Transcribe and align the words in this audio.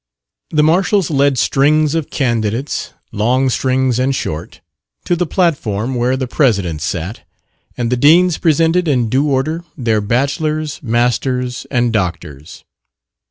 The 0.49 0.63
marshals 0.63 1.11
led 1.11 1.37
strings 1.37 1.93
of 1.93 2.09
candidates 2.09 2.91
long 3.11 3.51
strings 3.51 3.99
and 3.99 4.15
short 4.15 4.59
to 5.05 5.15
the 5.15 5.27
platform 5.27 5.93
where 5.93 6.17
the 6.17 6.25
president 6.25 6.81
sat, 6.81 7.19
and 7.77 7.91
the 7.91 7.97
deans 7.97 8.39
presented 8.39 8.87
in 8.87 9.09
due 9.09 9.29
order 9.29 9.63
their 9.77 10.01
bachelors, 10.01 10.81
masters 10.81 11.67
and 11.69 11.93
doctors. 11.93 12.63